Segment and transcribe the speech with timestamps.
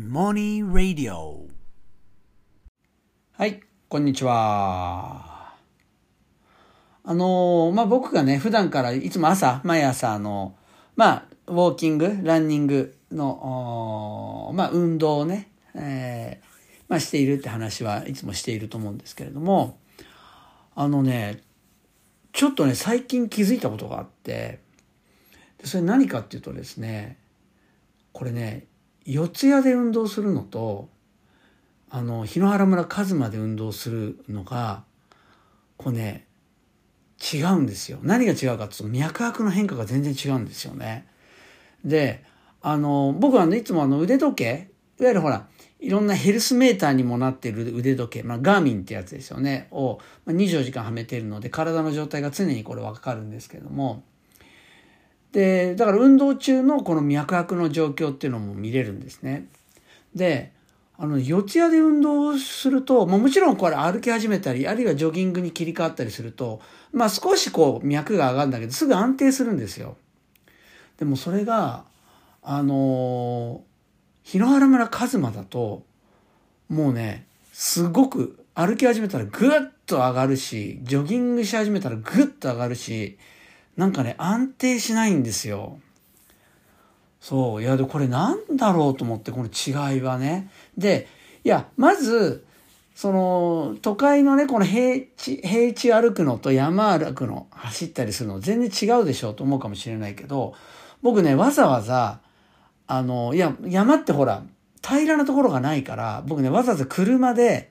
[0.00, 1.46] モニーラディオ
[3.32, 5.54] はい、こんにちは。
[7.04, 10.56] あのまあ、僕がね、普段からいつも朝、毎朝、あの、
[10.96, 16.46] まあ、ウォーキング、ランニングの、まあ、運動をね、えー
[16.88, 19.78] まあ、しているって話はいつもしていると思うんですけれども、
[20.74, 21.42] あのね、
[22.32, 24.60] ちょっとね、最近気づいたことがあって、
[25.64, 27.18] それ何かっていうとですね、
[28.12, 28.66] これね、
[29.06, 30.88] 四谷で運動するのと、
[31.90, 34.82] あの、日野原村一馬で運動するのが、
[35.76, 36.26] こうね、
[37.32, 37.98] 違うんですよ。
[38.02, 41.06] 何が違うかっていうと、脈拍の変化が全然違うんですよね。
[41.84, 42.24] で、
[42.60, 45.46] あの、僕はあのいつもあの腕時計、いわゆるほら、
[45.78, 54.02] いろんなヘルスメーターにもなっている腕時計、まあ、ガーミンってやつですよね、を、24時間はめているので、体の状態が常にこれわかるんですけども、
[55.36, 59.48] で、だから運動中のこの脈拍の状況っていうのも見れるんですね。
[60.14, 60.50] で、
[60.96, 69.98] あの、四谷で運動すると、ま、もちろんこれ歩き始めたり、あるいはジョギングに切り替わったりすると、まあ少しこう脈が上がるんだけど、すぐ安定するんですよ。
[70.96, 71.84] でもそれが、
[72.42, 73.62] あの
[74.22, 75.82] 日野原村一馬だと、
[76.70, 79.50] もうね、すごく歩き始めたらぐっ
[79.84, 83.18] と上がるし、ジョギングし始めたらぐっと上がるし、
[83.76, 85.78] なんかね、安定しないんですよ。
[87.20, 87.62] そう。
[87.62, 90.50] いや、で、これなんだろうと思って、この違いはね。
[90.78, 91.08] で、
[91.44, 92.46] いや、まず、
[92.94, 100.54] その、都会のね、この平地、平地歩くのと山歩くの、走ったりするの全然違うでしょうと思うかもしれないけど、
[101.02, 102.20] 僕ね、わざわざ、
[102.86, 104.44] あの、いや、山ってほら、
[104.82, 107.70] 平らなところがないから、僕ね、わざわざ車で、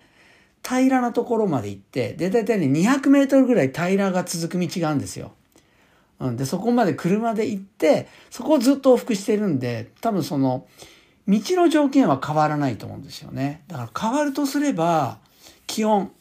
[0.68, 5.32] 平らなところまで行って、で、だいたいね、200メートルぐらい平らが続く道があるんですよ。
[6.20, 10.68] うん、で、そこまで車で行って、そこをずっと往復してるんで、多分その、
[11.28, 13.64] 道の条件は変わらないと思うんですよね。
[13.68, 15.18] だから変わるとすれば、
[15.68, 16.12] 気温、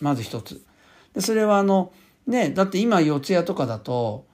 [0.00, 0.62] まず一つ。
[1.14, 1.92] で、それはあの、
[2.26, 4.26] ね、だって今四谷とかだと、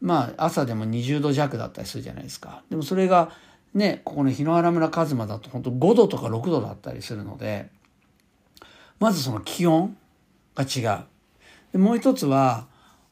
[0.00, 2.62] まあ朝でも20度弱だったりするじゃないですか。
[2.70, 3.30] でもそれが、
[3.74, 7.68] ね、ここの日野原村一馬だと本当5度とか6度だったりするので、
[9.00, 9.96] まずその気温
[10.54, 11.04] が違う。
[11.72, 12.66] で、もう一つは、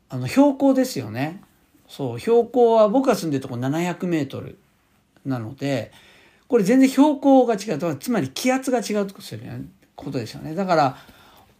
[0.09, 1.43] あの、標高ですよね。
[1.91, 4.59] そう、標高は僕が住んでるとこ700メートル
[5.27, 5.91] なので、
[6.47, 7.97] これ全然標高が違う。
[7.97, 9.15] つまり気圧が違うって
[9.97, 10.55] ことですよね。
[10.55, 10.97] だから、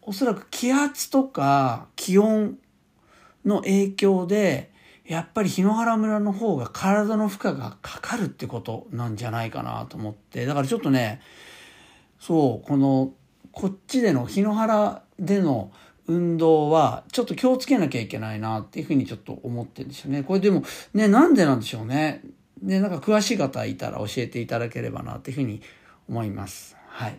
[0.03, 2.57] おそらく気圧とか気温
[3.45, 4.71] の影響で、
[5.05, 10.47] やっぱり日野原村の方が体の負荷がかかるってことなんじゃないかなと思って。
[10.47, 11.21] だからちょっとね、
[12.21, 13.13] そう、この、
[13.51, 15.73] こっちでの日野原での
[16.07, 20.23] 運動はちょっと気をつけなきゃいけないなっていうふうにちょっと思ってるんですよね。
[20.23, 22.23] これでもね、なんでなんでしょうね。
[22.63, 25.63] で、なんか詳しい方いたら教えていただければなっていうふうに
[26.09, 26.77] 思います。
[26.89, 27.19] はい。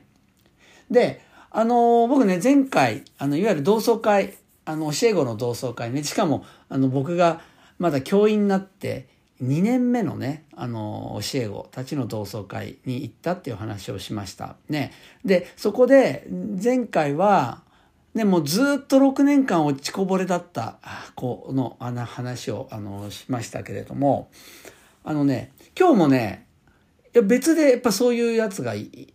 [0.89, 7.41] で、あの、僕ね、前回、あの、いわゆる同窓会、あの、教え子の同窓会ね、しかも、あの、僕が
[7.79, 9.07] まだ教員になって
[9.41, 14.55] 2年目のね、あの、教え子たちの同窓会に行ったっていう話をしました。
[14.69, 14.91] ね。
[15.25, 16.27] で、そこで、
[16.63, 17.63] 前回は、
[18.13, 20.79] ね、もずっと6年間落ちこぼれだった
[21.16, 24.29] 子のあの話をあのしましたけれども、
[25.03, 26.45] あのね、今日もね、
[27.13, 29.13] いや別でやっぱそういうやつがい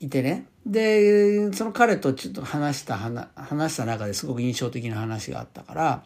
[0.00, 6.02] いてね、で、その彼とちょっと話した、話した中ですごく印象的な話があったから、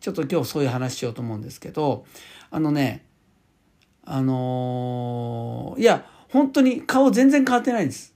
[0.00, 2.06] ちょっと今日そういう話しようと思うんですけど、
[2.50, 3.04] あのね、
[4.04, 8.14] あのーいや、本当に顔全然変わってないんです。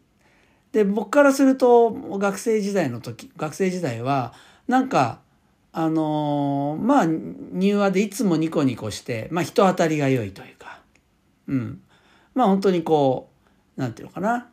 [0.72, 4.32] で、僕からすると、学生時代の時、学生時代は、
[4.66, 5.20] なんか、
[5.72, 10.80] あのーまあ、入話でいつもニコニコして、まあ、人当たりが良いというか、
[11.46, 11.82] うん。
[12.34, 13.30] まあ、本当にこ
[13.76, 14.48] う、なんていうのかな。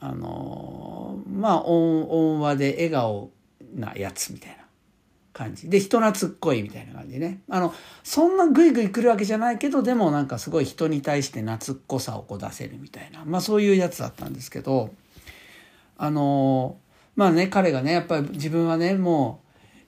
[0.00, 3.30] あのーまあ、温和で笑顔
[3.74, 4.56] なやつみたいな
[5.32, 5.68] 感じ。
[5.68, 7.40] で、人懐っこいみたいな感じね。
[7.48, 7.74] あの、
[8.04, 13.24] そんなグイグイ来るわけじゃないけど、でもなんかすごい人に対して懐っこさをこう出せるみたいな。
[13.24, 14.90] まあ、そういうやつだったんですけど、
[15.98, 16.78] あの
[17.16, 19.42] まあね、彼がね、やっぱり自分はね、も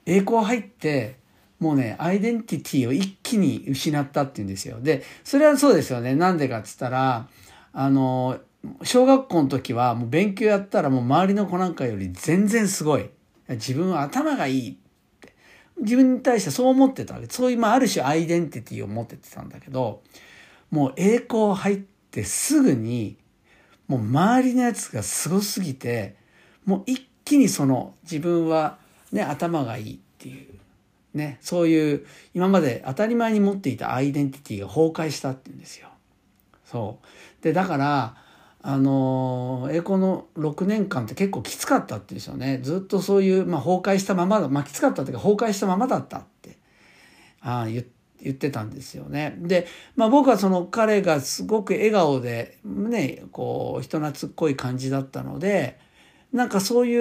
[0.05, 1.15] う、栄光入って、
[1.59, 4.81] もうね、アイデンティティを一気に失ったっていうんですよ。
[4.81, 6.13] で、それはそうですよね。
[6.13, 7.29] なんでかっつったら、
[7.71, 8.39] あの
[8.83, 13.09] 小学校の時はもう勉強やったらもう周りの子なんかより全然すごい。
[13.47, 14.75] 自分は頭がいいっ
[15.21, 15.33] て。
[15.81, 17.27] 自分に対してそう思ってたわけ。
[17.27, 20.01] そういう、まあ、ある種アイデンティティを持っててたんだけど、
[20.69, 21.77] もう栄光入っ
[22.11, 23.17] てすぐに、
[23.91, 26.15] もう周りのやつがすごすぎて、
[26.63, 28.77] もう一気にその自分は
[29.11, 30.47] ね、頭がいいっていう、
[31.13, 35.89] ね、そういう今まで当たり前に持っていたアイデンティティが崩壊したっていうんですよ。
[36.63, 37.43] そう。
[37.43, 38.15] で、だから、
[38.63, 46.57] あの栄光の6年間って結構きつかったって言うんですよねずっとそういう、まあ、崩壊したままだ、まあ、きつかったっていうか崩壊したままだったって
[47.41, 47.83] あ言
[48.23, 49.35] 言ってたんですよね。
[49.39, 55.79] で、まあ、僕はその彼がすごく笑顔でねこう人懐っこい感じだったので
[56.33, 56.95] なんかそうい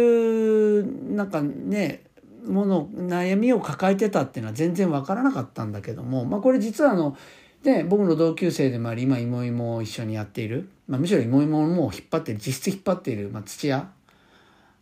[0.81, 2.05] うなんかね
[2.47, 7.17] もの悩みを抱えてたっていうのは全然わからなかったんだけども、まあ、これ実はあの
[7.63, 13.91] で僕の同級生でもあり今芋芋を一緒にやっている、まあ、むしろ芋芋もう引っ張ってる実質引っ張っている、まあ、土屋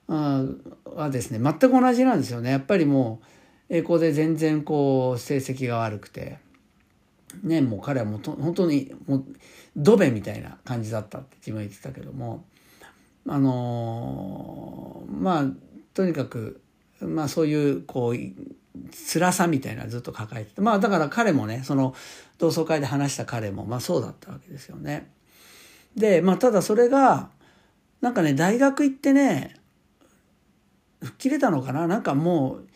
[0.06, 3.26] はですね全く同じなんですよねやっぱりもう
[3.70, 6.38] 栄光で全然こう成績が悪くて
[7.42, 9.24] ねもう彼はもうと本当にもう
[9.76, 12.44] ドベみたいな感じだったって自分は言ってたけども
[13.26, 15.44] あのー、まあ
[15.94, 16.60] とにかく
[17.00, 18.16] まあそういうこう
[19.12, 21.94] 辛さみたいなずっと抱えててまあだから彼もねその
[22.38, 25.10] 同窓会で話した彼もまあそうだったわけですよね。
[25.96, 27.28] でまあただそれが
[28.00, 29.56] なんかね大学行ってね
[31.00, 31.86] 吹っ切れたのかな？
[31.86, 32.67] なんかもう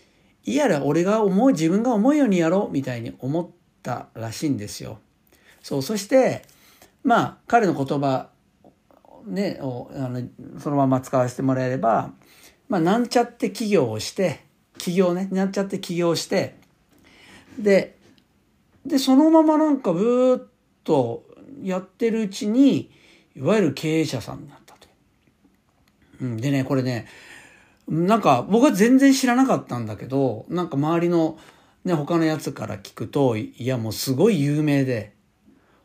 [0.44, 3.48] いやら俺が思う自分が思うようにやろうみたいに思っ
[3.82, 4.98] たらしいんですよ。
[5.62, 6.42] そうそして
[7.04, 8.28] まあ彼の言葉
[9.26, 10.22] ねをあの
[10.58, 12.12] そのまま使わせてもらえれば
[12.68, 14.40] まあなんちゃって企業をして
[14.78, 16.56] 起業ねなんちゃって起業して
[17.58, 17.96] で
[18.84, 20.42] でそのままなんかブーッ
[20.82, 21.24] と
[21.62, 22.90] やってるうちに
[23.36, 24.88] いわゆる経営者さんになったと。
[26.20, 27.06] うん、でねこれね
[27.92, 31.38] なんか僕は全然知らなかったんだけどなんか周りの、
[31.84, 35.12] ね、他のやつから聞くといやもうすごい有名で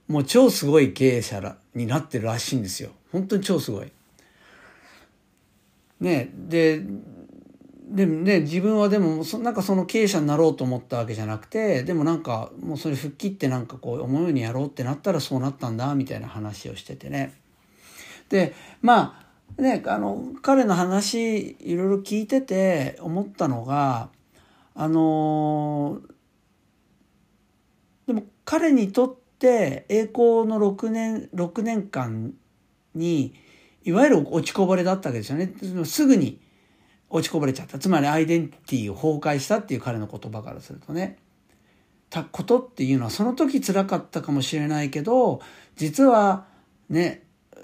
[0.08, 3.92] もう超すごい経営者になってるらしいんですよ本当に超すごい。
[6.00, 6.82] ねで
[7.90, 17.34] でね自分はでもなんかその経営者になろうと思ったわけじゃなくてでもなんかもうそれ吹っ切ってなんかこう思うようにやろうってなったらそうなったんだみたいな話をしててね
[18.30, 19.27] でまあ
[19.58, 24.10] ねあの彼の話いろいろ聞いてて思ったのが
[24.76, 26.02] あの
[28.06, 32.34] でも彼にとって栄光の6年6年間
[32.94, 33.34] に
[33.84, 35.54] いわゆる落ちこぼれだったわけですよね。
[35.86, 36.42] すぐに
[37.10, 37.80] 落ちこぼれちゃった。
[37.80, 41.18] つまりアイデンティティを崩壊したっていう彼の言葉からするとね。
[42.10, 45.42] たことっていうのはその時辛かったかもしれないけど
[45.76, 46.46] 実は
[46.90, 47.24] ね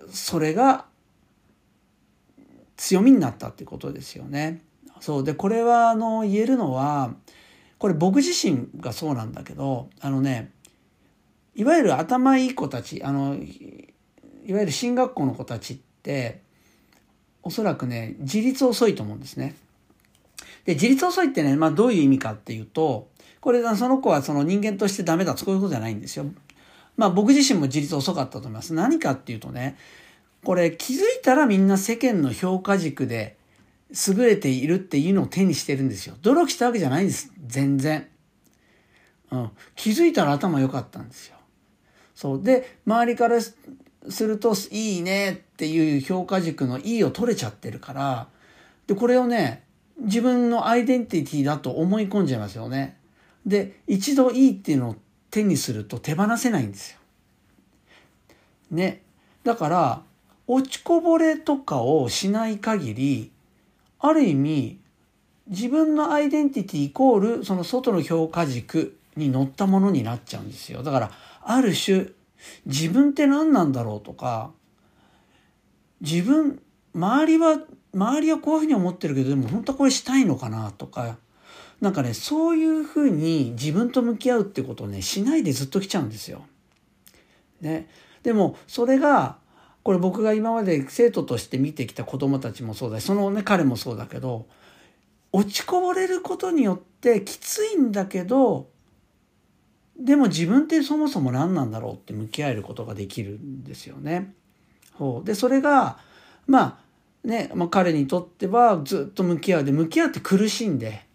[0.09, 0.85] それが
[2.83, 4.61] 強みになったってことですよね。
[4.99, 7.13] そうでこれはあの言えるのは
[7.77, 10.51] これ僕自身がそうなんだけどあのね
[11.55, 16.41] いわゆる頭いい子たちあのいわゆる進学校の子たちって
[17.43, 19.55] おそらくね、自立遅いと思うんですね。
[20.63, 23.09] で、自立遅いってね、まあどういう意味かっていうと、
[23.41, 26.25] これその子はその人間としてダメだ、そういうことじゃないんですよ。
[26.95, 28.73] まあ僕自身も自立遅かったと思います。
[28.73, 29.77] 何かっていうとね、
[30.43, 33.37] これ気づいたらみんな世間の評価軸で
[34.07, 36.15] 優れているっていうのを手にしてるんですよ。
[36.21, 37.31] 努力したわけじゃないんです。
[37.45, 38.07] 全然。
[39.31, 39.51] うん。
[39.75, 41.37] 気づいたら頭良かったんですよ。
[42.15, 42.43] そう。
[42.43, 43.53] で、周りからす
[44.23, 48.27] るといいねっていう評価軸のいいを取れちゃってるから、
[48.87, 49.63] で、これをね、
[49.99, 52.97] 自分のアイデンティティだと思い込んじゃいますよね。
[53.45, 54.95] で、一度いいっていうのを
[55.29, 56.99] 手にすると手放せないんですよ。
[58.71, 59.03] ね。
[59.43, 60.03] だから、
[60.53, 63.31] 落ちこぼれとかをしない限り、
[63.99, 64.79] ある意味、
[65.47, 70.83] 自分のアイデンティティイコール、その外の評価軸に乗ったものになっちゃうんですよ。
[70.83, 72.07] だから、ある種、
[72.65, 74.51] 自分って何なんだろうとか
[76.01, 76.61] 自分
[76.93, 77.59] 周りは
[77.93, 81.17] 周りはこういうふうに思ってるけどでも本当はこれしたいのかなとか
[81.81, 86.45] なんかねそういうふうに自分と向き合うってことをねしないでずっと来ちゃうんですよ。
[87.61, 87.87] ね、
[88.23, 89.37] でもそれが
[89.83, 94.47] これ僕が今まで生徒として見てきた子供たちもそうだしそのね彼もそうだけど
[95.31, 98.67] 落ちこぼれることによってきついんだけど
[99.97, 104.33] でも自分ってそもそも何なんだろうって向き合えることができるんですよね。
[105.23, 105.97] でそれが
[106.47, 106.77] まあ
[107.27, 109.63] ね、まあ、彼にとってはずっと向き合う。
[109.63, 111.05] で向き合って苦しんで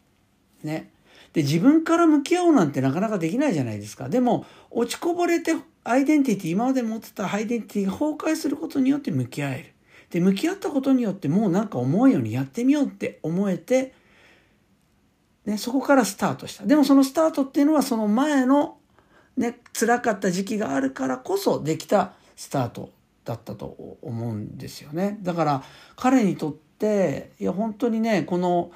[0.62, 0.90] ね。
[1.32, 4.08] で自分から向き合うなんてなかなかできないじゃないですか。
[4.08, 5.54] でも落ちこぼれて
[5.90, 9.72] アイデンティティ今まで持ってたアイデンティティが崩壊することによって向き合える
[10.10, 13.94] で向き合ったことによってもうなんか思うようにやってみようって思えて
[15.48, 16.66] ね、そこからスタートした。
[16.66, 18.76] でもそのスタートっていうのはその前の
[19.38, 22.90] ね、辛かった時期があるからこそできたスタート
[23.24, 25.18] だったと思うんですよね。
[25.22, 25.62] だから
[25.96, 28.72] 彼にとって、いや本当にね、この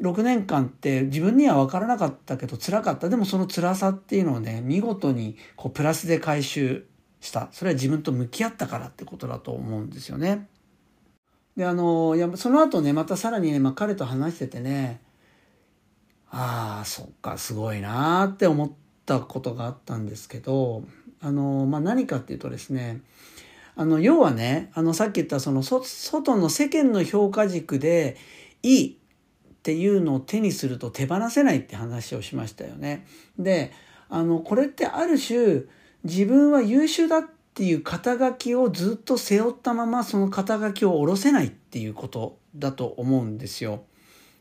[0.00, 3.08] 6年間って自分には分からなかったけど辛かった。
[3.08, 6.86] でもその辛さっていうのをね、見事にこうプラスで回収
[7.20, 10.48] したそれは自分と向き合ったからってことだと思うんですよね。
[11.56, 15.00] であのいやその後ねまたさらにね、まあ、彼と話しててね
[16.30, 18.70] ああそっかすごいなって思っ
[19.04, 20.84] たことがあったんですけど
[21.20, 23.02] あの、まあ、何かっていうとですね
[23.76, 28.16] あの要はねあのさっき言ったその外の世間の評価軸で
[28.62, 28.99] いい
[29.60, 33.06] っていうのを手にすると手放せないって話をしましたよね。
[33.38, 33.72] で
[34.08, 35.64] あのこれってある種
[36.02, 43.82] 自分は優秀だっていう肩書きをずっと背負ったままその肩書きを下ろせないっていうことだと思うんですよ。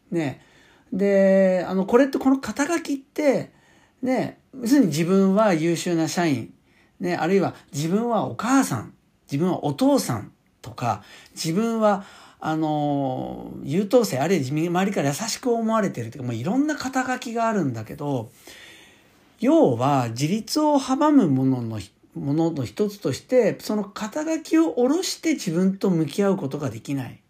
[0.10, 0.42] ね。
[0.94, 3.52] であのこれってこの肩書きって
[4.02, 6.54] ね要するに自分は優秀な社員、
[7.02, 8.94] ね、あるいは自分はお母さん
[9.30, 11.04] 自分はお父さんとか
[11.36, 12.06] 自分は
[12.42, 18.32] あの優等生あるいは周りから優しく思われてるというかもういろんな肩書きがあるんだけど
[19.40, 21.80] 要は自立を阻むものの
[22.16, 27.22] ものの一つとしてその肩書きを下ろして自分と向き合うことができない。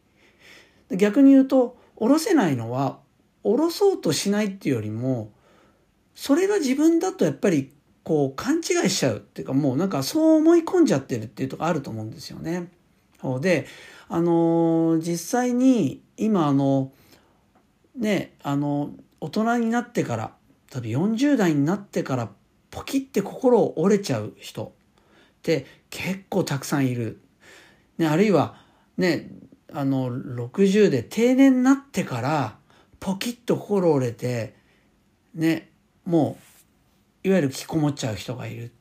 [0.92, 3.00] 逆に言うと下ろせないのは
[3.44, 5.32] 下ろそうとしないっていうよりも
[6.16, 7.72] それが自分だとやっぱり
[8.04, 12.70] こう勘違いしちゃうっていうかもうなんかそう思い込んじゃってるっていうとこあると思うんですよね。
[13.41, 13.67] で
[14.07, 16.91] あの実際に今あの
[17.95, 20.33] ねあの大人になってから
[20.71, 22.29] 多分40代になってから
[22.71, 24.73] ポキって心を折れちゃう人
[25.39, 27.19] って結構たくさんいる。
[27.97, 28.55] ね、あるいは
[28.97, 29.29] ね
[29.73, 32.55] あの60で定年になってから
[32.99, 34.55] ポキッと心折れて
[35.33, 35.69] ね
[36.05, 36.38] も
[37.23, 38.71] ういわゆる引きこもっちゃう人がいる。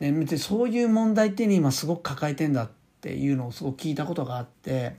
[0.00, 4.96] ね、そういう問題っていうの今すごく抱えてんだってていうのをすごく聞いたことがあって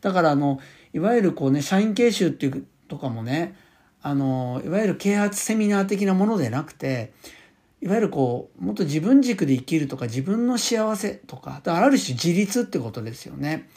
[0.00, 0.58] だからあの
[0.94, 3.54] いわゆるこうね社員研修っていうとかもね
[4.00, 7.12] あのいわゆる啓発セミナー的なものでなくて
[7.82, 13.68] いわゆるこうもっと自分軸で生きるとか自分の幸せとかある種自立ってことですよね。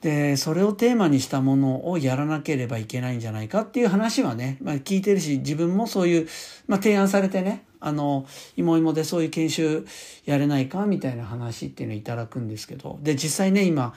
[0.00, 6.28] でそれをテーマにしたものをやらなければいけないんじゃないかっていう話はね、まあ、聞いてるし自分もそういう、
[6.66, 9.86] まあ、提案されてねあの芋芋でそういう研修
[10.24, 12.98] やれないかみたいな話っていうのをいただくんですけど。
[13.02, 13.92] で実際ね今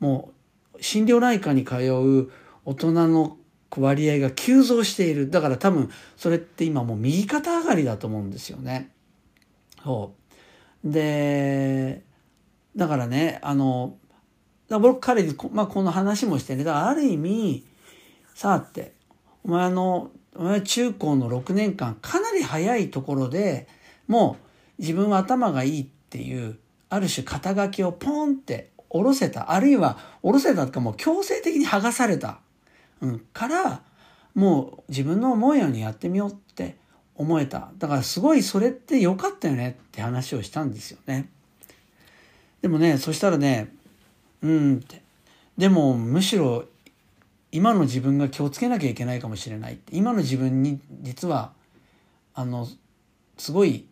[0.00, 0.32] も
[0.74, 2.30] う心療内科に通う
[2.64, 3.36] 大人の
[3.76, 5.30] 割合が急増している。
[5.30, 8.90] だから多分それって今もう右肩上がりだと思うんですよね。
[9.84, 10.14] そ
[10.84, 10.90] う。
[10.90, 12.02] で
[12.74, 13.96] だからねあの
[14.68, 16.64] だ僕彼にこ,、まあ、この話もしてね。
[16.64, 17.64] だからある意味
[18.34, 18.94] さあって
[19.44, 20.10] お前の
[20.64, 23.66] 中高の6年間かなり早いところで
[24.06, 24.36] も
[24.78, 32.38] う自分は頭がいいっていうある種肩書きをポンって下ろせたあるいは下ろせたとかもう強制的に剥がされた、
[33.00, 33.82] うん、から
[34.34, 36.76] もう自分の思うようにやってみようって
[37.16, 41.28] 思えただからすごいそれって良かったよねって話をしたんですよね。
[42.62, 43.72] でもねそしたらね
[44.42, 45.02] うんって
[45.56, 46.64] でもむしろ
[47.50, 51.52] 今の自分が気をつけなきゃいけないかもしれない今の自分に実は
[52.34, 52.68] あの
[53.38, 53.86] すごい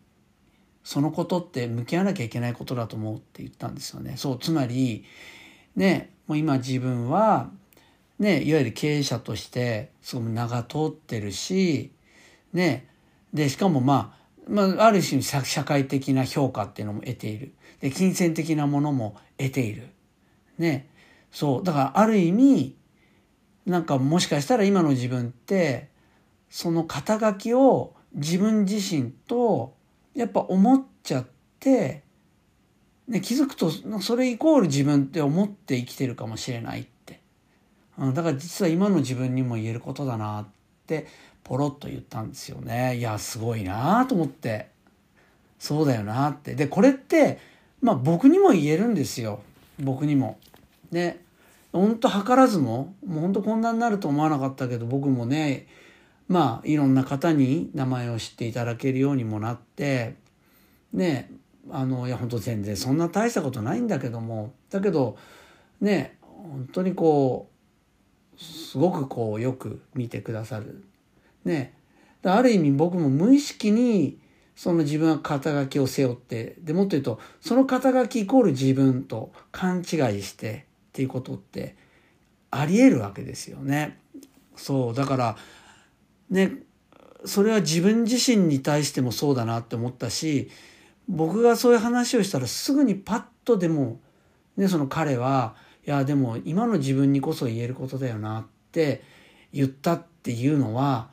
[0.83, 4.13] そのことって向き合わなきゃいけないことだと思うって言ったんですよね。
[4.15, 5.03] そうつまり
[5.75, 7.49] ねもう今自分は
[8.19, 11.91] ねいわゆる経営者としてすごく名が通ってるし
[12.53, 12.87] ね
[13.33, 14.17] でしかもまあ
[14.49, 17.53] まあ、ある種社会的な評価っていうのも得ている。
[17.81, 19.89] で金銭的なものも得ている。
[20.57, 20.87] ね
[21.33, 22.76] そうだからある意味
[23.67, 25.89] なんかもしかしたら今の自分って
[26.49, 29.73] その肩書きを自分自身と
[30.15, 31.25] やっぱ思っちゃっ
[31.59, 32.01] て、
[33.09, 33.69] ね、気づくと
[33.99, 37.19] それイコール自分って思って生きてるかもしれないって、
[37.99, 40.47] うん、だから実は今の自分にも言えることだなっ
[40.87, 41.05] て
[41.43, 42.95] ポロッと言ったんですよね。
[42.97, 44.69] いやすごいなと思って。
[45.59, 46.55] そうだよなって。
[46.55, 47.39] でこれって
[47.81, 49.41] まあ僕にも言えるんですよ。
[49.79, 50.39] 僕にも。
[50.91, 51.19] で
[51.71, 55.67] 本当図らずももう本当こんなになると思わなかったけど僕もね
[56.27, 60.15] まあいろんな方に名前を知っていただけるようにもなって
[60.93, 61.31] ね
[61.69, 65.17] あのいや本当全然そんな大したことないんだけどもだけど
[65.81, 67.49] ね本当にこ
[68.37, 70.83] うすごくこうよく見てくださる。
[71.43, 71.73] ね
[72.23, 74.19] ある意味僕も無意識に
[74.55, 79.85] その自分は肩書きを背負ってでもっと言うとその肩書きイコール自分と勘違い
[80.23, 80.66] して
[80.97, 81.75] っていうことって
[82.49, 83.99] ありえるわけですよね。
[84.55, 85.37] そうだから
[86.31, 86.53] ね
[87.23, 90.49] それは自分自身に対してもそうだなって思ったし
[91.07, 93.99] 僕がそういう話をしたらすぐにパッとでも、
[94.55, 99.03] ね、その彼はいやでも今の自分にこそ言えることだよなって
[99.53, 101.11] 言ったっていうのは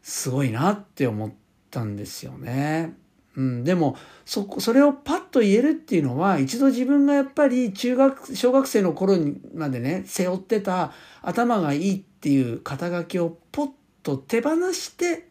[0.00, 1.32] すごいなって思っ
[1.70, 2.94] たんですよね。
[3.36, 13.70] うん、でもそこそれをパッと言えるっていうのは一度自分がやっぱり中学小学生の頃にまでね背負ってた頭がいいっていう肩書きをポッ
[14.02, 15.28] と手放して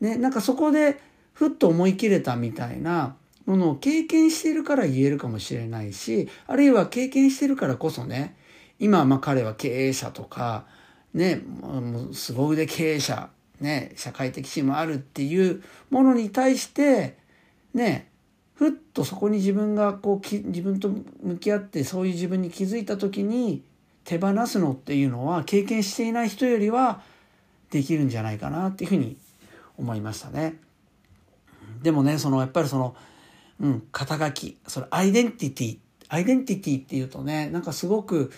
[0.00, 0.98] ねなんかそこで
[1.34, 8.36] ふっと思い切れたみたいなものを経験しているから言えるかもしれないしあるいは経験してるからこそね
[8.78, 10.64] 今まあ彼は経営者とか
[11.12, 13.28] ねもう凄腕経営者
[13.60, 17.16] ね社会的地位もあるっていうものに対して
[17.74, 18.08] ね
[18.54, 20.90] ふっとそこに自分がこうき自分と
[21.22, 23.62] 向き合ってそういう自分に気づいた時に
[24.04, 27.02] 手放すのっていうのは経験していない人よりは
[27.70, 29.16] できるんじゃないかなっていうふうに
[29.78, 30.56] 思いましたね。
[31.82, 32.94] でもねそのやっぱりその、
[33.60, 38.32] うん、肩書きそれアイデンティティアイデンティティっていうとねなんかすごく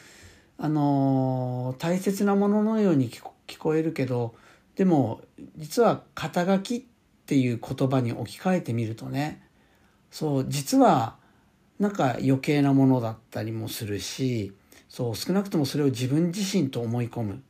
[0.59, 4.35] あのー大切なもののように聞こ聞こえるけど
[4.77, 5.21] でも
[5.57, 6.83] 実は肩書きっ
[7.27, 9.43] ていう言葉に置き換えてみるとね
[10.11, 11.17] そう実は
[11.79, 14.53] なんか余計なものだったりもするし
[14.89, 17.43] そう少なくともそれを自分自身と思い込む。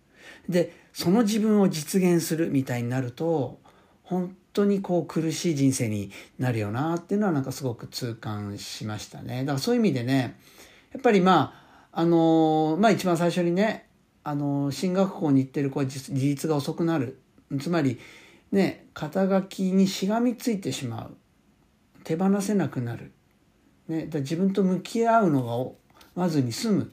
[0.49, 3.59] でその自分を実現するみたいになると
[4.05, 9.41] 本当にこう苦しい人生になるよなっていうのはなんかすごく痛感しましたね。
[9.41, 10.39] だからそういう意味でね
[10.93, 11.55] やっぱりま
[11.93, 13.87] ああのまあ一番最初にね
[14.25, 17.19] あの進学校に行ってる子は自立が遅くなる。
[17.61, 17.99] つまり
[18.51, 21.17] ね肩書きにしがみついてしまう。
[22.05, 23.13] 手放せなくなる、
[23.87, 25.77] ね、だ自分と向き合うの
[26.15, 26.93] がまずに済む。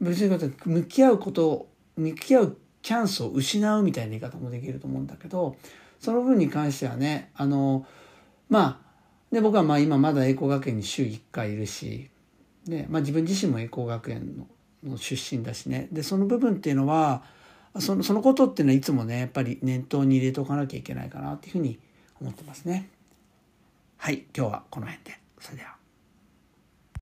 [0.00, 5.56] 別に向き合うこと向き合うチャンスを失うみたいな言い方もできると思うんだけど
[5.98, 7.86] その分に関してはねあの
[8.48, 8.88] まあ
[9.34, 12.08] で僕はまあ今まだ栄光学園に週1回いるし
[12.66, 14.46] で、まあ、自分自身も栄光学園の
[14.96, 17.22] 出身だしねでその部分っていうのは
[17.80, 21.78] そのそのことっていうのはいつもねやっぱり念頭に入れておかなきゃいけないかなっていうふうに
[22.20, 22.88] 思ってますね。
[23.96, 25.77] はい今日はこの辺でそれでは。